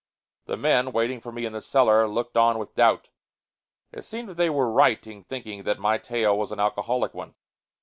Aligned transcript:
The 0.45 0.57
men, 0.57 0.91
waiting 0.93 1.21
for 1.21 1.31
me 1.31 1.45
in 1.45 1.53
the 1.53 1.61
cellar, 1.61 2.07
looked 2.07 2.35
on 2.35 2.57
with 2.57 2.73
doubt. 2.73 3.09
It 3.91 4.01
seemed 4.03 4.29
that 4.29 4.33
they 4.33 4.49
were 4.49 4.67
right 4.71 5.05
in 5.05 5.25
thinking 5.25 5.61
that 5.61 5.77
my 5.77 5.99
tale 5.99 6.35
was 6.35 6.51
an 6.51 6.59
alcoholic 6.59 7.13
one. 7.13 7.35